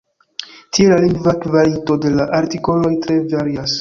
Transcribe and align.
Tie 0.77 0.87
la 0.93 0.97
lingva 1.03 1.33
kvalito 1.43 1.99
de 2.07 2.15
la 2.17 2.27
artikoloj 2.39 2.91
tre 3.05 3.21
varias. 3.37 3.69